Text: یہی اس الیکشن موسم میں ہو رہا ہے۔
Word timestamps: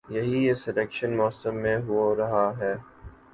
یہی 0.09 0.39
اس 0.49 0.67
الیکشن 0.67 1.11
موسم 1.17 1.55
میں 1.55 1.77
ہو 1.87 2.15
رہا 2.15 2.45
ہے۔ 2.59 2.73